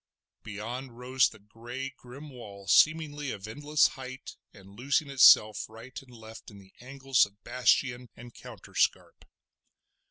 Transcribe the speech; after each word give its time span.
Beyond 0.41 0.97
rose 0.97 1.29
the 1.29 1.37
grey, 1.37 1.91
grim 1.95 2.31
wall 2.31 2.65
seemingly 2.67 3.29
of 3.29 3.47
endless 3.47 3.89
height, 3.89 4.35
and 4.51 4.75
losing 4.75 5.11
itself 5.11 5.69
right 5.69 6.01
and 6.01 6.09
left 6.11 6.49
in 6.49 6.57
the 6.57 6.73
angles 6.79 7.23
of 7.27 7.43
bastion 7.43 8.09
and 8.15 8.33
counterscarp. 8.33 9.25